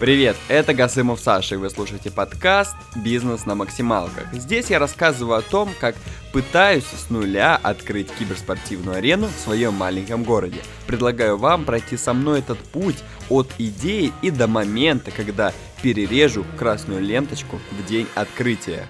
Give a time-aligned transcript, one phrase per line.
[0.00, 4.32] Привет, это Гасымов Саша, и вы слушаете подкаст «Бизнес на максималках».
[4.32, 5.96] Здесь я рассказываю о том, как
[6.32, 10.60] пытаюсь с нуля открыть киберспортивную арену в своем маленьком городе.
[10.86, 17.00] Предлагаю вам пройти со мной этот путь от идеи и до момента, когда перережу красную
[17.00, 18.88] ленточку в день открытия.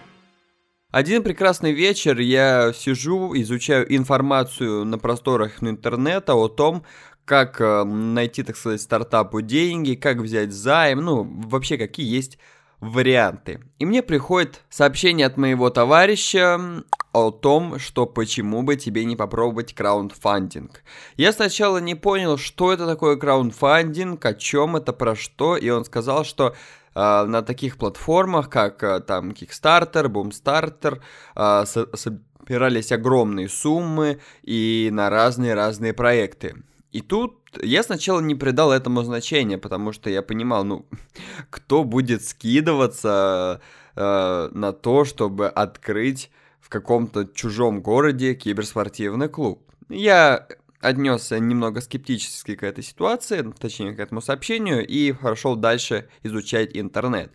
[0.91, 6.85] Один прекрасный вечер я сижу, изучаю информацию на просторах интернета о том,
[7.29, 12.39] как э, найти, так сказать, стартапу деньги, как взять займ, ну, вообще какие есть
[12.81, 13.61] варианты.
[13.79, 16.83] И мне приходит сообщение от моего товарища
[17.13, 20.83] о том, что почему бы тебе не попробовать краундфандинг.
[21.17, 25.85] Я сначала не понял, что это такое краундфандинг, о чем это, про что, и он
[25.85, 26.55] сказал, что
[26.95, 31.01] э, на таких платформах, как э, там Kickstarter, Boomstarter,
[31.35, 36.55] э, собирались огромные суммы и на разные-разные проекты.
[36.93, 40.87] И тут я сначала не придал этому значения, потому что я понимал, ну,
[41.51, 43.61] кто будет скидываться
[43.95, 49.63] э, на то, чтобы открыть в каком-то чужом городе киберспортивный клуб.
[49.89, 50.47] Я
[50.81, 57.33] отнесся немного скептически к этой ситуации, точнее к этому сообщению, и пошел дальше изучать интернет.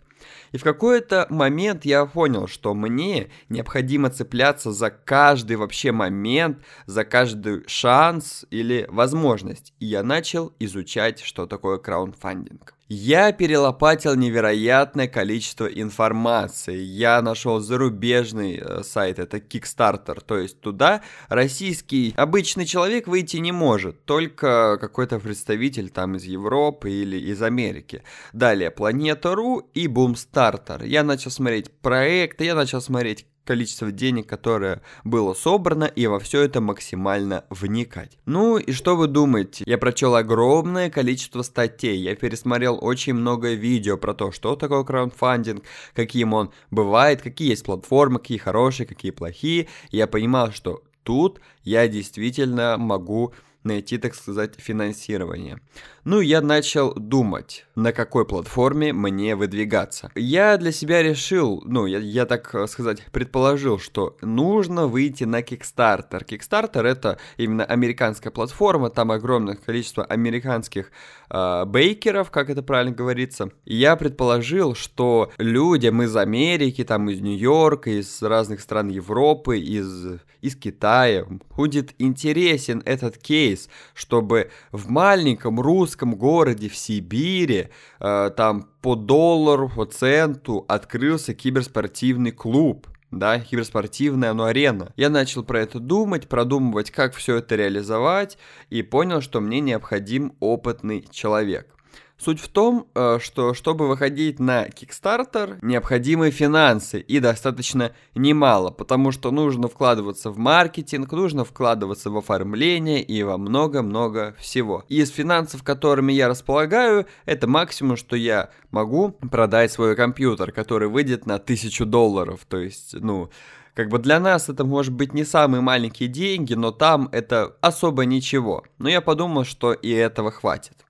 [0.52, 7.04] И в какой-то момент я понял, что мне необходимо цепляться за каждый вообще момент, за
[7.04, 9.72] каждый шанс или возможность.
[9.80, 12.74] И я начал изучать, что такое краундфандинг.
[12.96, 16.76] Я перелопатил невероятное количество информации.
[16.76, 23.50] Я нашел зарубежный э, сайт, это Kickstarter, то есть туда российский обычный человек выйти не
[23.50, 28.04] может, только какой-то представитель там из Европы или из Америки.
[28.32, 30.86] Далее Планета.ру и Boomstarter.
[30.86, 36.42] Я начал смотреть проекты, я начал смотреть количество денег, которое было собрано, и во все
[36.42, 38.18] это максимально вникать.
[38.26, 39.64] Ну и что вы думаете?
[39.66, 45.62] Я прочел огромное количество статей, я пересмотрел очень много видео про то, что такое краундфандинг,
[45.94, 49.68] каким он бывает, какие есть платформы, какие хорошие, какие плохие.
[49.90, 55.58] Я понимал, что тут я действительно могу найти, так сказать, финансирование.
[56.04, 60.10] Ну, я начал думать, на какой платформе мне выдвигаться.
[60.14, 66.22] Я для себя решил, ну, я, я так сказать, предположил, что нужно выйти на Kickstarter.
[66.26, 70.90] Kickstarter это именно американская платформа, там огромное количество американских
[71.30, 73.50] э, бейкеров, как это правильно говорится.
[73.64, 80.54] Я предположил, что людям из Америки, там из Нью-Йорка, из разных стран Европы, из, из
[80.54, 81.24] Китая
[81.56, 83.53] будет интересен этот кейс,
[83.94, 87.68] чтобы в маленьком русском городе в Сибири
[88.00, 92.86] э, там по доллару, по центу открылся киберспортивный клуб
[93.18, 94.92] да, киберспортивная, ну, арена.
[94.96, 98.38] Я начал про это думать, продумывать, как все это реализовать,
[98.70, 101.73] и понял, что мне необходим опытный человек.
[102.16, 109.10] Суть в том, э, что чтобы выходить на Kickstarter, необходимы финансы и достаточно немало, потому
[109.10, 114.84] что нужно вкладываться в маркетинг, нужно вкладываться в оформление и во много-много всего.
[114.88, 121.26] Из финансов, которыми я располагаю, это максимум, что я могу продать свой компьютер, который выйдет
[121.26, 123.28] на 1000 долларов, то есть, ну,
[123.74, 128.04] как бы для нас это может быть не самые маленькие деньги, но там это особо
[128.04, 128.62] ничего.
[128.78, 130.83] Но я подумал, что и этого хватит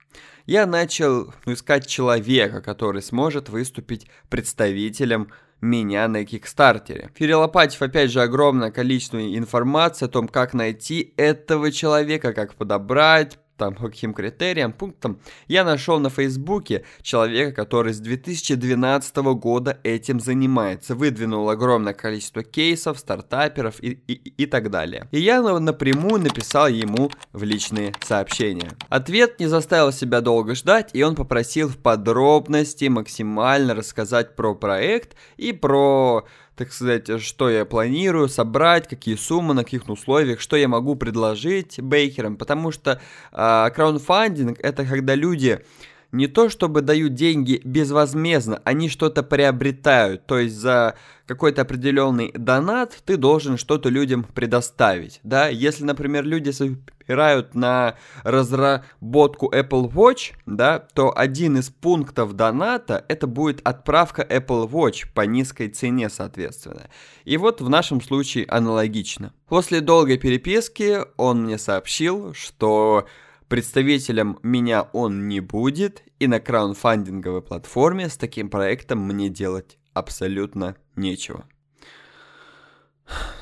[0.45, 7.09] я начал ну, искать человека, который сможет выступить представителем меня на Кикстартере.
[7.17, 13.75] Перелопатив опять же огромное количество информации о том, как найти этого человека, как подобрать, там,
[13.75, 20.95] по каким критериям, пунктам, я нашел на Фейсбуке человека, который с 2012 года этим занимается,
[20.95, 25.07] выдвинул огромное количество кейсов, стартаперов и, и, и так далее.
[25.11, 28.71] И я напрямую написал ему в личные сообщения.
[28.89, 35.15] Ответ не заставил себя долго ждать, и он попросил в подробности максимально рассказать про проект
[35.37, 40.67] и про так сказать, что я планирую собрать, какие суммы, на каких условиях, что я
[40.67, 42.97] могу предложить бейкерам, потому что э,
[43.73, 45.61] краундфандинг это когда люди
[46.15, 50.95] не то чтобы дают деньги безвозмездно, они что-то приобретают, то есть за
[51.27, 59.51] какой-то определенный донат ты должен что-то людям предоставить, да, если, например, люди собирают на разработку
[59.51, 65.67] Apple Watch, да, то один из пунктов доната это будет отправка Apple Watch по низкой
[65.67, 66.83] цене, соответственно.
[67.25, 69.33] И вот в нашем случае аналогично.
[69.49, 73.05] После долгой переписки он мне сообщил, что
[73.47, 80.75] Представителем меня он не будет, и на краундфандинговой платформе с таким проектом мне делать абсолютно
[80.95, 81.45] нечего.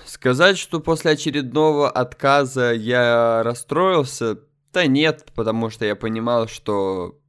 [0.06, 4.40] Сказать, что после очередного отказа я расстроился,
[4.74, 7.20] да нет, потому что я понимал, что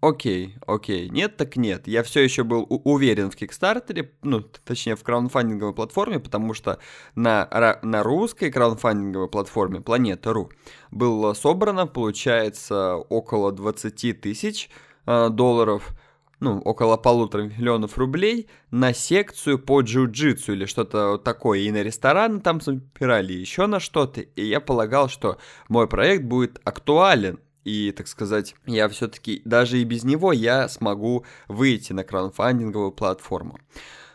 [0.00, 1.86] окей, окей, нет так нет.
[1.88, 6.78] Я все еще был уверен в Кикстартере, ну, точнее, в краудфандинговой платформе, потому что
[7.14, 10.50] на, на русской краудфандинговой платформе Планета.ру
[10.90, 14.70] было собрано, получается, около 20 тысяч
[15.06, 15.92] э, долларов,
[16.40, 21.60] ну, около полутора миллионов рублей на секцию по джиу-джитсу или что-то такое.
[21.60, 24.20] И на рестораны там собирали, еще на что-то.
[24.20, 29.84] И я полагал, что мой проект будет актуален и, так сказать, я все-таки даже и
[29.84, 33.58] без него я смогу выйти на краудфандинговую платформу.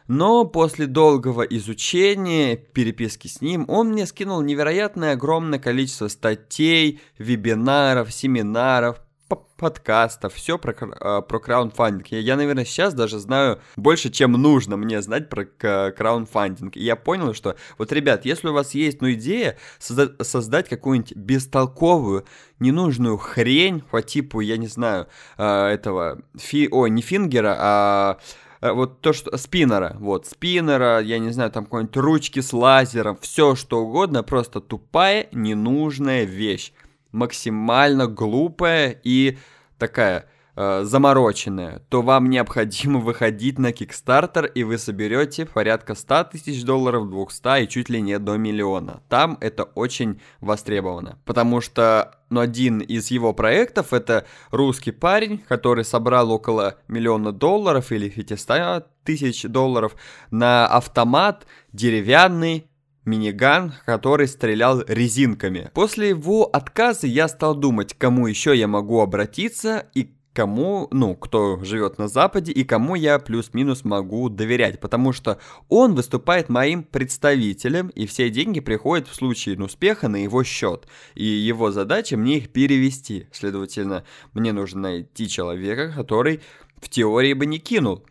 [0.08, 8.12] Но после долгого изучения, переписки с ним, он мне скинул невероятное огромное количество статей, вебинаров,
[8.12, 9.00] семинаров,
[9.36, 12.08] подкастов, все про, э, про краундфандинг.
[12.08, 16.76] Я, я, наверное, сейчас даже знаю больше, чем нужно мне знать про краундфандинг.
[16.76, 21.16] И я понял, что вот, ребят, если у вас есть, ну, идея созда- создать какую-нибудь
[21.16, 22.26] бестолковую,
[22.60, 25.08] ненужную хрень по типу, я не знаю,
[25.38, 28.20] э, этого, фи, ой, не фингера, а
[28.62, 33.18] э, вот то, что спиннера, вот, спиннера, я не знаю, там какой-нибудь ручки с лазером,
[33.22, 36.74] все что угодно, просто тупая, ненужная вещь
[37.14, 39.38] максимально глупая и
[39.78, 40.26] такая
[40.56, 47.10] э, замороченная, то вам необходимо выходить на Kickstarter, и вы соберете порядка 100 тысяч долларов,
[47.10, 49.02] 200 и чуть ли не до миллиона.
[49.08, 55.86] Там это очень востребовано, потому что ну, один из его проектов это русский парень, который
[55.86, 59.96] собрал около миллиона долларов или 500 тысяч долларов
[60.32, 62.68] на автомат деревянный
[63.06, 65.70] миниган, который стрелял резинками.
[65.74, 71.64] После его отказа я стал думать, кому еще я могу обратиться и кому, ну, кто
[71.64, 75.40] живет на Западе и кому я плюс-минус могу доверять, потому что
[75.70, 81.24] он выступает моим представителем, и все деньги приходят в случае успеха на его счет, и
[81.24, 83.28] его задача мне их перевести.
[83.32, 84.04] Следовательно,
[84.34, 86.42] мне нужно найти человека, который
[86.82, 88.04] в теории бы не кинул.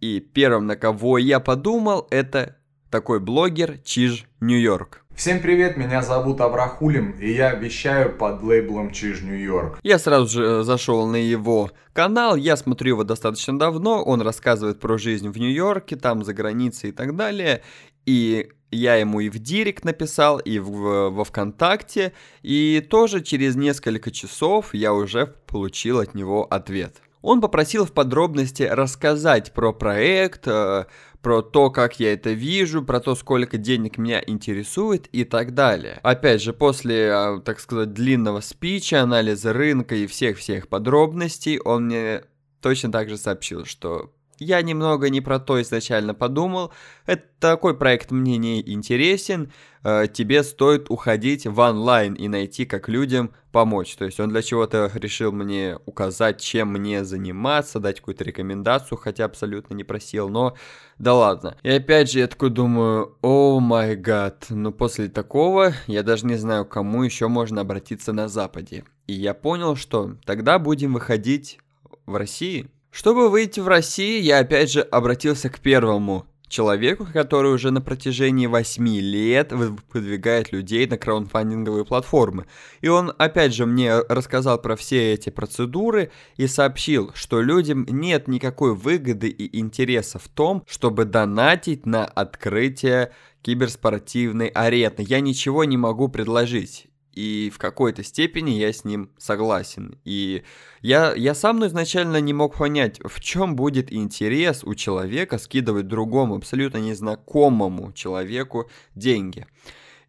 [0.00, 2.57] И первым, на кого я подумал, это
[2.90, 5.04] такой блогер Чиж Нью-Йорк.
[5.14, 9.80] Всем привет, меня зовут Аврахулин, и я вещаю под лейблом Чиж Нью-Йорк.
[9.82, 14.78] Я сразу же э, зашел на его канал, я смотрю его достаточно давно, он рассказывает
[14.78, 17.62] про жизнь в Нью-Йорке, там за границей и так далее,
[18.06, 22.12] и я ему и в Директ написал, и в, во ВКонтакте,
[22.42, 27.02] и тоже через несколько часов я уже получил от него ответ.
[27.22, 30.86] Он попросил в подробности рассказать про проект, э,
[31.20, 36.00] про то, как я это вижу, про то, сколько денег меня интересует и так далее.
[36.02, 42.22] Опять же, после, а, так сказать, длинного спича, анализа рынка и всех-всех подробностей, он мне
[42.60, 46.72] точно так же сообщил, что я немного не про то изначально подумал.
[47.06, 49.52] Это такой проект мне не интересен.
[49.84, 53.94] Э, тебе стоит уходить в онлайн и найти, как людям помочь.
[53.96, 59.24] То есть он для чего-то решил мне указать, чем мне заниматься, дать какую-то рекомендацию, хотя
[59.24, 60.56] абсолютно не просил, но
[60.98, 61.56] да ладно.
[61.62, 66.36] И опять же я такой думаю, о май гад, ну после такого я даже не
[66.36, 68.84] знаю, кому еще можно обратиться на Западе.
[69.06, 71.58] И я понял, что тогда будем выходить
[72.06, 72.68] в России.
[72.90, 78.46] Чтобы выйти в Россию, я опять же обратился к первому человеку, который уже на протяжении
[78.46, 82.46] 8 лет выдвигает людей на краудфандинговые платформы.
[82.80, 88.28] И он опять же мне рассказал про все эти процедуры и сообщил, что людям нет
[88.28, 94.78] никакой выгоды и интереса в том, чтобы донатить на открытие киберспортивной арены.
[94.98, 99.98] Я ничего не могу предложить и в какой-то степени я с ним согласен.
[100.04, 100.44] И
[100.82, 106.36] я, я сам изначально не мог понять, в чем будет интерес у человека скидывать другому,
[106.36, 109.46] абсолютно незнакомому человеку деньги.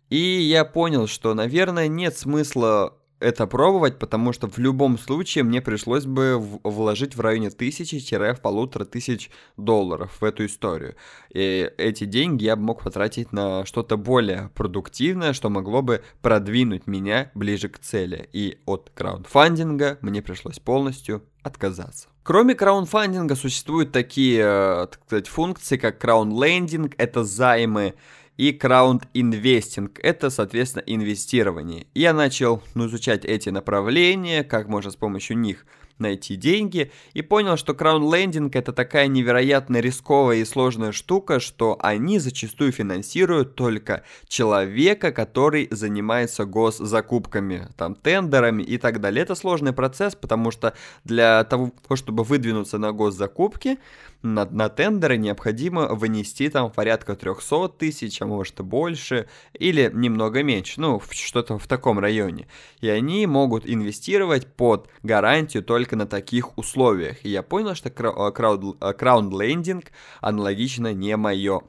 [0.10, 5.62] И я понял, что, наверное, нет смысла это пробовать, потому что в любом случае мне
[5.62, 10.96] пришлось бы вложить в районе тысячи-полутора тысяч долларов в эту историю.
[11.30, 16.88] И эти деньги я бы мог потратить на что-то более продуктивное, что могло бы продвинуть
[16.88, 18.30] меня ближе к цели.
[18.34, 22.10] И от краундфандинга мне пришлось полностью отказаться.
[22.24, 27.96] Кроме краундфандинга существуют такие, э, так сказать, функции, как краундлендинг, это займы,
[28.39, 30.00] и краунд инвестинг.
[30.01, 31.88] Это, соответственно, инвестирование.
[31.93, 35.65] Я начал ну, изучать эти направления, как можно с помощью них
[35.98, 42.17] найти деньги, и понял, что краудлендинг это такая невероятно рисковая и сложная штука, что они
[42.19, 49.24] зачастую финансируют только человека, который занимается госзакупками, там, тендерами и так далее.
[49.24, 53.79] Это сложный процесс, потому что для того, чтобы выдвинуться на госзакупки,
[54.22, 60.44] на, на тендеры необходимо вынести там порядка 300 тысяч, а может и больше, или немного
[60.44, 62.48] меньше, ну, что-то в таком районе.
[62.82, 67.24] И они могут инвестировать под гарантию только на таких условиях.
[67.26, 69.86] И я понял, что краудлендинг
[70.22, 71.62] аналогично не мое.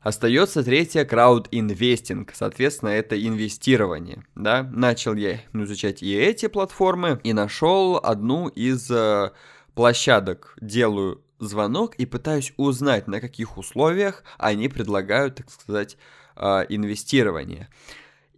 [0.00, 4.64] Остается третье краудинвестинг, соответственно, это инвестирование, да.
[4.64, 9.30] Начал я изучать и эти платформы, и нашел одну из э,
[9.76, 15.96] площадок, делаю звонок и пытаюсь узнать, на каких условиях они предлагают, так сказать,
[16.36, 17.68] э, инвестирование.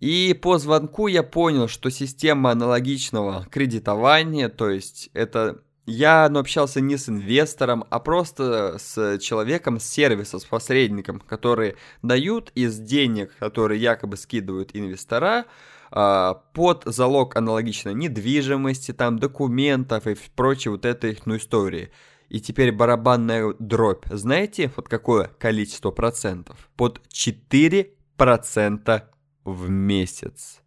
[0.01, 6.81] И по звонку я понял, что система аналогичного кредитования, то есть это я ну, общался
[6.81, 13.33] не с инвестором, а просто с человеком с сервиса, с посредником, которые дают из денег,
[13.39, 15.45] которые якобы скидывают инвестора,
[15.91, 21.91] а, под залог аналогично недвижимости, там, документов и прочей вот этой, ну, истории.
[22.35, 24.07] И теперь барабанная дробь.
[24.11, 26.69] Знаете, вот какое количество процентов?
[26.75, 29.03] Под 4%
[29.45, 30.61] в месяц.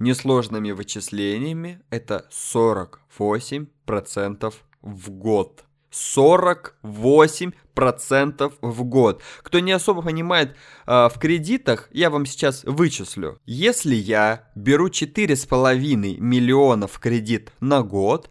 [0.00, 5.64] Несложными вычислениями это 48% в год.
[5.92, 9.22] 48% в год.
[9.42, 10.56] Кто не особо понимает
[10.88, 13.38] э, в кредитах, я вам сейчас вычислю.
[13.46, 18.28] Если я беру 4,5 миллиона в кредит на год,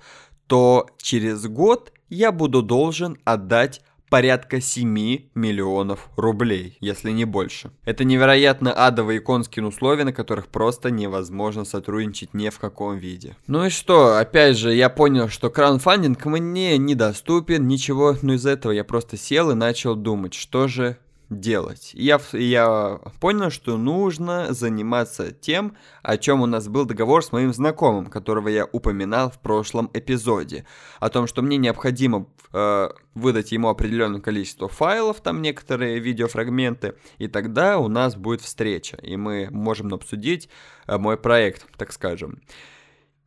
[0.48, 4.88] то через год я буду должен отдать порядка 7
[5.36, 7.72] миллионов рублей, если не больше.
[7.84, 13.36] Это невероятно адовые конские условия, на которых просто невозможно сотрудничать ни в каком виде.
[13.48, 18.72] Ну и что, опять же, я понял, что краудфандинг мне недоступен, ничего, но из этого
[18.72, 20.98] я просто сел и начал думать, что же
[21.30, 21.92] делать.
[21.94, 27.54] Я, я понял, что нужно заниматься тем, о чем у нас был договор с моим
[27.54, 30.66] знакомым, которого я упоминал в прошлом эпизоде.
[31.00, 37.28] О том, что мне необходимо э, выдать ему определенное количество файлов, там некоторые видеофрагменты, и
[37.28, 40.50] тогда у нас будет встреча, и мы можем обсудить
[40.88, 42.42] э, мой проект, так скажем.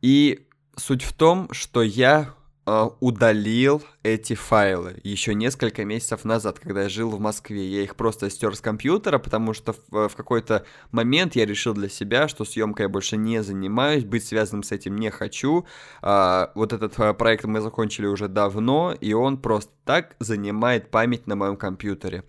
[0.01, 2.33] И суть в том, что я
[2.99, 7.65] удалил эти файлы еще несколько месяцев назад, когда я жил в Москве.
[7.67, 11.89] Я их просто стер с компьютера, потому что в, в какой-то момент я решил для
[11.89, 15.65] себя, что съемкой я больше не занимаюсь, быть связанным с этим не хочу.
[16.01, 21.27] А, вот этот а, проект мы закончили уже давно, и он просто так занимает память
[21.27, 22.23] на моем компьютере.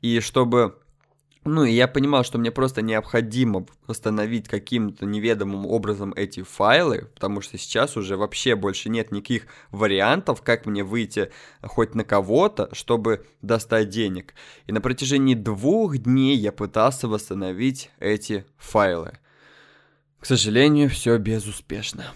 [0.00, 0.78] И чтобы
[1.44, 7.40] ну, и я понимал, что мне просто необходимо восстановить каким-то неведомым образом эти файлы, потому
[7.40, 11.30] что сейчас уже вообще больше нет никаких вариантов, как мне выйти
[11.62, 14.34] хоть на кого-то, чтобы достать денег.
[14.66, 19.18] И на протяжении двух дней я пытался восстановить эти файлы.
[20.20, 22.12] К сожалению, все безуспешно.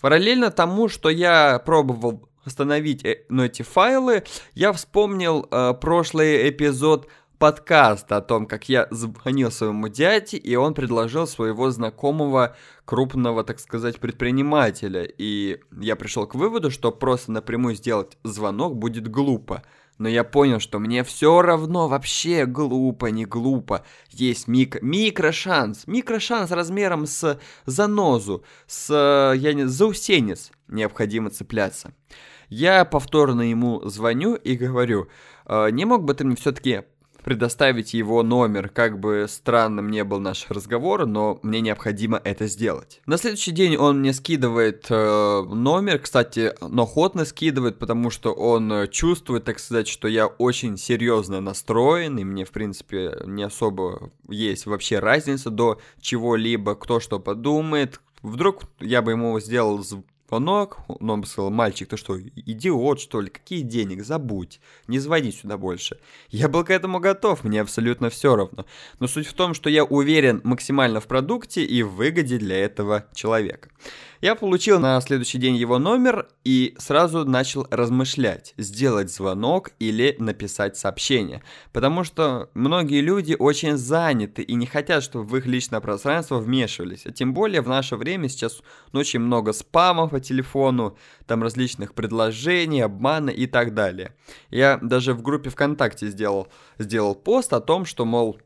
[0.00, 7.08] Параллельно тому, что я пробовал восстановить э, ну, эти файлы, я вспомнил э, прошлый эпизод
[7.42, 13.58] подкаст о том, как я звонил своему дяде, и он предложил своего знакомого крупного, так
[13.58, 15.02] сказать, предпринимателя.
[15.18, 19.64] И я пришел к выводу, что просто напрямую сделать звонок будет глупо.
[19.98, 23.84] Но я понял, что мне все равно вообще глупо, не глупо.
[24.10, 31.92] Есть мик микрошанс, микрошанс размером с занозу, с, я не, заусенец необходимо цепляться.
[32.48, 35.08] Я повторно ему звоню и говорю,
[35.44, 36.84] «Э, не мог бы ты мне все-таки
[37.22, 43.00] предоставить его номер, как бы странным не был наш разговор, но мне необходимо это сделать.
[43.06, 48.72] На следующий день он мне скидывает э, номер, кстати, но охотно скидывает, потому что он
[48.72, 54.10] э, чувствует, так сказать, что я очень серьезно настроен, и мне, в принципе, не особо
[54.28, 59.84] есть вообще разница до чего-либо, кто что подумает, Вдруг я бы ему сделал
[60.32, 63.28] звонок, он бы сказал, мальчик, ты что, идиот, что ли?
[63.28, 64.02] Какие денег?
[64.02, 64.60] Забудь.
[64.88, 65.98] Не звони сюда больше.
[66.30, 68.64] Я был к этому готов, мне абсолютно все равно.
[68.98, 73.04] Но суть в том, что я уверен максимально в продукте и в выгоде для этого
[73.14, 73.68] человека.
[74.22, 80.76] Я получил на следующий день его номер и сразу начал размышлять, сделать звонок или написать
[80.76, 81.42] сообщение.
[81.72, 87.04] Потому что многие люди очень заняты и не хотят, чтобы в их личное пространство вмешивались.
[87.04, 88.62] А тем более в наше время сейчас
[88.92, 94.14] очень много спамов по телефону, там различных предложений, обмана и так далее.
[94.50, 96.46] Я даже в группе ВКонтакте сделал,
[96.78, 98.38] сделал пост о том, что, мол,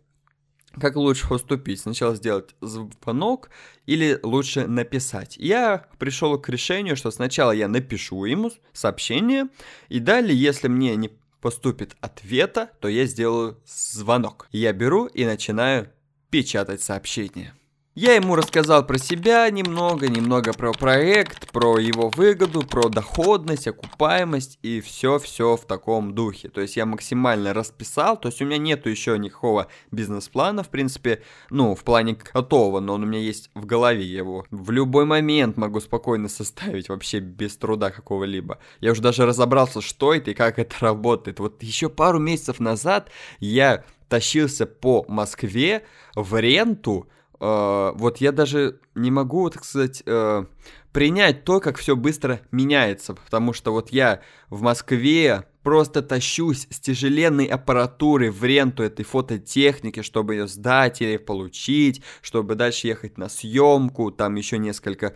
[0.81, 1.81] как лучше поступить?
[1.81, 3.51] Сначала сделать звонок
[3.87, 5.37] или лучше написать?
[5.37, 9.49] Я пришел к решению, что сначала я напишу ему сообщение,
[9.89, 14.49] и далее, если мне не поступит ответа, то я сделаю звонок.
[14.51, 15.91] Я беру и начинаю
[16.31, 17.55] печатать сообщение.
[17.99, 24.59] Я ему рассказал про себя немного, немного про проект, про его выгоду, про доходность, окупаемость
[24.61, 26.51] и все-все в таком духе.
[26.51, 31.23] То есть я максимально расписал, то есть у меня нету еще никакого бизнес-плана, в принципе,
[31.49, 35.57] ну, в плане готового, но он у меня есть в голове, его в любой момент
[35.57, 38.59] могу спокойно составить, вообще без труда какого-либо.
[38.81, 41.41] Я уже даже разобрался, что это и как это работает.
[41.41, 43.11] Вот еще пару месяцев назад
[43.41, 50.47] я тащился по Москве в ренту, Uh, вот я даже не могу, так сказать, uh,
[50.93, 56.81] принять то, как все быстро меняется, потому что вот я в Москве просто тащусь с
[56.81, 63.29] тяжеленной аппаратурой в ренту этой фототехники, чтобы ее сдать или получить, чтобы дальше ехать на
[63.29, 65.15] съемку, там еще несколько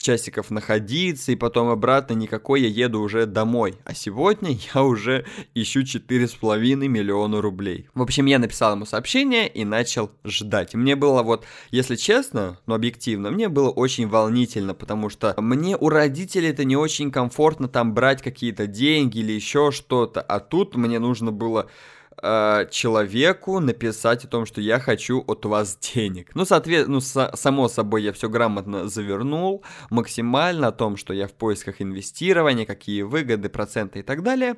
[0.00, 3.76] часиков находиться, и потом обратно никакой я еду уже домой.
[3.84, 7.88] А сегодня я уже ищу 4,5 миллиона рублей.
[7.94, 10.74] В общем, я написал ему сообщение и начал ждать.
[10.74, 15.88] Мне было вот, если честно, но объективно, мне было очень волнительно, потому что мне у
[15.88, 20.98] родителей это не очень комфортно там брать какие-то деньги или еще что-то, а тут мне
[20.98, 21.68] нужно было
[22.22, 26.34] э, человеку написать о том, что я хочу от вас денег.
[26.34, 31.26] Ну, соответственно, ну, со- само собой, я все грамотно завернул, максимально о том, что я
[31.26, 34.56] в поисках инвестирования, какие выгоды, проценты и так далее.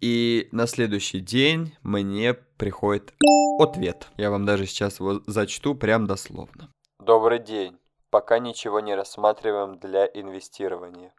[0.00, 3.14] И на следующий день мне приходит
[3.58, 4.08] ответ.
[4.16, 6.68] Я вам даже сейчас его зачту прям дословно.
[7.00, 7.78] Добрый день.
[8.10, 11.12] Пока ничего не рассматриваем для инвестирования.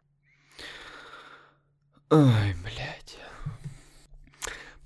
[2.10, 3.18] Ой, блядь.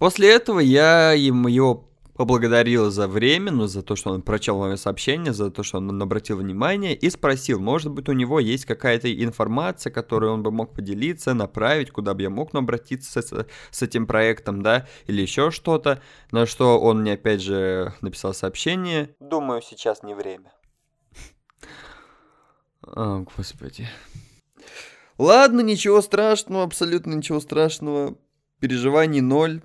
[0.02, 4.74] После этого я ему его поблагодарил за время, ну, за то, что он прочел мое
[4.74, 9.14] сообщение, за то, что он обратил внимание, и спросил, может быть, у него есть какая-то
[9.14, 14.08] информация, которую он бы мог поделиться, направить, куда бы я мог обратиться с, с этим
[14.08, 19.14] проектом, да, или еще что-то, на что он мне опять же написал сообщение.
[19.20, 20.52] Думаю, сейчас не время.
[22.82, 23.86] О, господи.
[25.16, 28.16] Ладно, ничего страшного, абсолютно ничего страшного.
[28.58, 29.62] Переживаний ноль.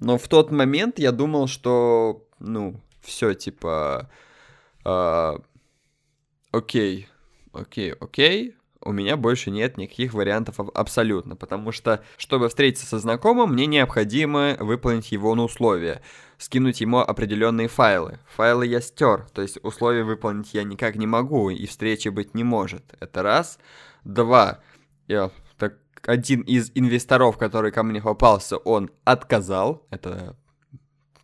[0.00, 4.10] Но в тот момент я думал, что, ну, все, типа,
[4.84, 5.38] э,
[6.50, 7.08] окей,
[7.52, 13.52] окей, окей, у меня больше нет никаких вариантов абсолютно, потому что, чтобы встретиться со знакомым,
[13.52, 16.02] мне необходимо выполнить его на условия,
[16.38, 18.18] скинуть ему определенные файлы.
[18.36, 22.44] Файлы я стер, то есть условия выполнить я никак не могу, и встречи быть не
[22.44, 22.84] может.
[23.00, 23.58] Это раз.
[24.04, 24.60] Два.
[25.06, 25.30] Я
[26.06, 29.86] один из инвесторов, который ко мне попался, он отказал.
[29.90, 30.36] Это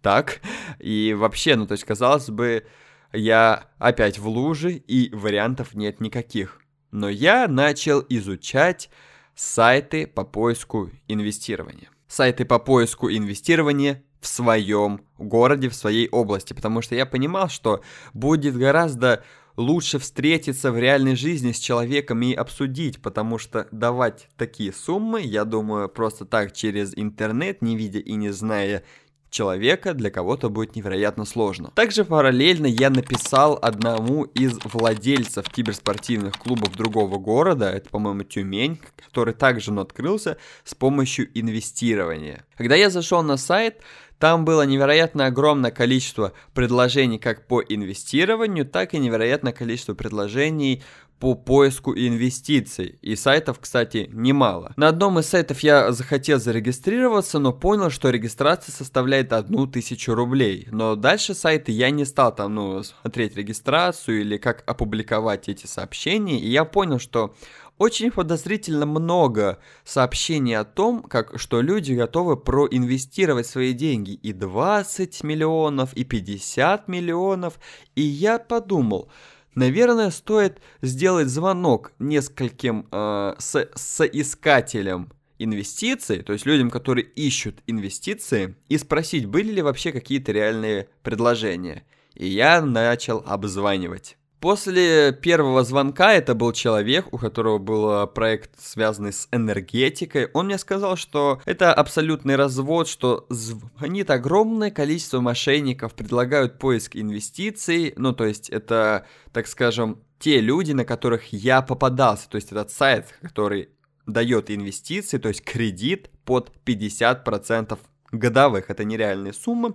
[0.03, 0.41] так.
[0.79, 2.67] И вообще, ну, то есть, казалось бы,
[3.13, 6.61] я опять в луже, и вариантов нет никаких.
[6.91, 8.91] Но я начал изучать
[9.35, 11.89] сайты по поиску инвестирования.
[12.09, 17.83] Сайты по поиску инвестирования в своем городе, в своей области, потому что я понимал, что
[18.13, 19.25] будет гораздо
[19.61, 25.45] лучше встретиться в реальной жизни с человеком и обсудить, потому что давать такие суммы, я
[25.45, 28.83] думаю, просто так через интернет, не видя и не зная
[29.31, 31.71] человека для кого-то будет невероятно сложно.
[31.75, 39.35] Также параллельно я написал одному из владельцев киберспортивных клубов другого города, это, по-моему, Тюмень, который
[39.35, 42.45] также ну, открылся с помощью инвестирования.
[42.57, 43.83] Когда я зашел на сайт,
[44.21, 50.83] там было невероятно огромное количество предложений как по инвестированию, так и невероятное количество предложений
[51.19, 52.99] по поиску инвестиций.
[53.01, 54.75] И сайтов, кстати, немало.
[54.77, 60.69] На одном из сайтов я захотел зарегистрироваться, но понял, что регистрация составляет одну тысячу рублей.
[60.71, 66.39] Но дальше сайты я не стал там, ну, смотреть регистрацию или как опубликовать эти сообщения.
[66.39, 67.35] И я понял, что
[67.81, 75.25] очень подозрительно много сообщений о том, как, что люди готовы проинвестировать свои деньги и 20
[75.25, 77.59] миллионов, и 50 миллионов.
[77.97, 79.11] И я подумал,
[79.55, 88.57] наверное, стоит сделать звонок нескольким э, со соискателям инвестиций, то есть людям, которые ищут инвестиции,
[88.69, 91.85] и спросить, были ли вообще какие-то реальные предложения.
[92.13, 94.19] И я начал обзванивать.
[94.41, 100.31] После первого звонка это был человек, у которого был проект, связанный с энергетикой.
[100.33, 107.93] Он мне сказал, что это абсолютный развод, что звонит огромное количество мошенников, предлагают поиск инвестиций.
[107.97, 112.29] Ну, то есть это, так скажем, те люди, на которых я попадался.
[112.31, 113.69] То есть этот сайт, который
[114.07, 117.79] дает инвестиции, то есть кредит под 50%
[118.13, 119.75] годовых, это нереальные суммы.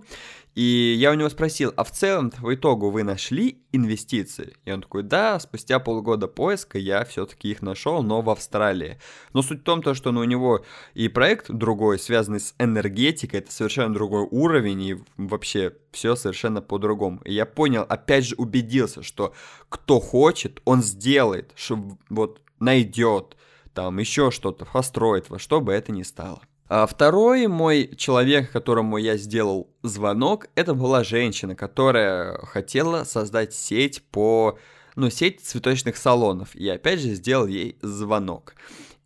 [0.56, 4.56] И я у него спросил, а в целом в итогу вы нашли инвестиции?
[4.64, 8.98] И он такой, да, спустя полгода поиска я все-таки их нашел, но в Австралии.
[9.34, 10.64] Но суть в том, то, что ну, у него
[10.94, 17.20] и проект другой, связанный с энергетикой, это совершенно другой уровень, и вообще все совершенно по-другому.
[17.26, 19.34] И я понял, опять же убедился, что
[19.68, 23.36] кто хочет, он сделает, что вот найдет,
[23.74, 26.40] там еще что-то, построит, во что бы это ни стало.
[26.68, 34.02] А второй мой человек, которому я сделал звонок, это была женщина, которая хотела создать сеть
[34.10, 34.58] по,
[34.96, 36.56] ну, сеть цветочных салонов.
[36.56, 38.54] И опять же сделал ей звонок.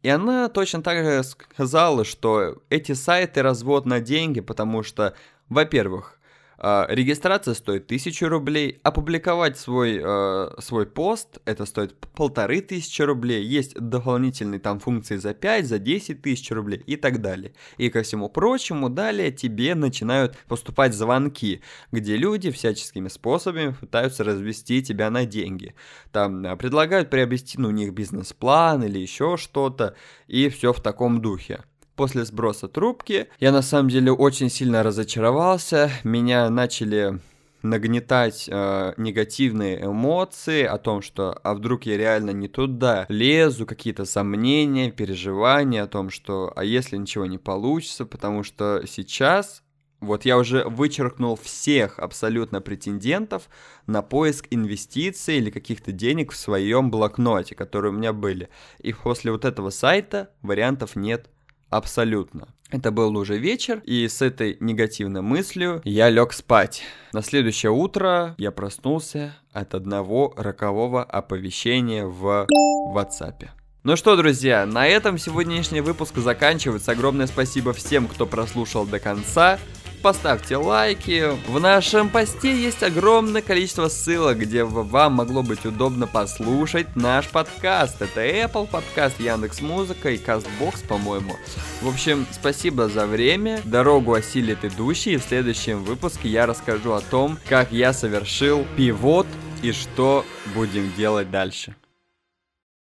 [0.03, 5.14] И она точно так же сказала, что эти сайты развод на деньги, потому что,
[5.51, 6.20] во-первых,
[6.62, 13.75] регистрация стоит 1000 рублей, опубликовать свой, uh, свой пост, это стоит полторы тысячи рублей, есть
[13.75, 17.55] дополнительные там функции за 5, за 10 тысяч рублей и так далее.
[17.79, 24.83] И ко всему прочему, далее тебе начинают поступать звонки, где люди всяческими способами пытаются развести
[24.83, 25.75] тебя на деньги.
[26.12, 29.94] Там uh, предлагают приобрести ну, у них бизнес-план или еще что-то,
[30.27, 31.64] и все в таком духе
[32.01, 33.29] после сброса трубки.
[33.41, 35.91] Я на самом деле очень сильно разочаровался.
[36.03, 37.19] Меня начали
[37.61, 44.07] нагнетать э, негативные эмоции о том, что а вдруг я реально не туда лезу, какие-то
[44.07, 49.63] сомнения, переживания о том, что а если ничего не получится, потому что сейчас
[50.01, 53.51] вот я уже вычеркнул всех абсолютно претендентов
[53.87, 58.49] на поиск инвестиций или каких-то денег в своем блокноте, которые у меня были.
[58.79, 61.29] И после вот этого сайта вариантов нет
[61.71, 62.49] Абсолютно.
[62.71, 66.83] Это был уже вечер, и с этой негативной мыслью я лег спать.
[67.13, 72.47] На следующее утро я проснулся от одного рокового оповещения в
[72.95, 73.49] WhatsApp.
[73.83, 76.93] Ну что, друзья, на этом сегодняшний выпуск заканчивается.
[76.93, 79.59] Огромное спасибо всем, кто прослушал до конца
[80.01, 81.31] поставьте лайки.
[81.49, 88.03] В нашем посте есть огромное количество ссылок, где вам могло быть удобно послушать наш подкаст.
[88.03, 91.37] Это Apple подкаст, Яндекс Музыка и Castbox, по-моему.
[91.83, 93.61] В общем, спасибо за время.
[93.65, 95.17] Дорогу осилит идущий.
[95.17, 99.27] В следующем выпуске я расскажу о том, как я совершил пивот
[99.63, 101.75] и что будем делать дальше.